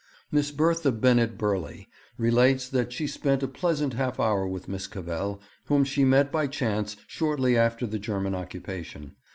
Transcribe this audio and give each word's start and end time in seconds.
Miss 0.31 0.49
Bertha 0.49 0.91
Bennet 0.91 1.37
Burleigh 1.37 1.85
relates 2.17 2.67
that 2.67 2.91
she 2.91 3.05
spent 3.05 3.43
a 3.43 3.47
pleasant 3.47 3.93
half 3.93 4.19
hour 4.19 4.47
with 4.47 4.67
Miss 4.67 4.87
Cavell, 4.87 5.39
whom 5.65 5.83
she 5.83 6.03
met 6.03 6.31
by 6.31 6.47
chance 6.47 6.97
shortly 7.05 7.55
after 7.55 7.85
the 7.85 7.99
German 7.99 8.33
occupation. 8.33 9.15